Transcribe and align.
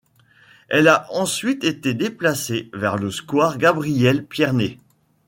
Elle 0.67 0.87
a 0.87 1.05
ensuite 1.11 1.63
été 1.63 1.93
déplacée 1.93 2.71
vers 2.73 2.97
le 2.97 3.11
square 3.11 3.59
Gabriel-Pierné. 3.59 4.79